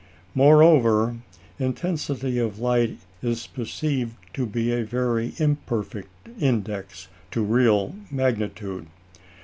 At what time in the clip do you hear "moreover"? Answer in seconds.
0.33-1.17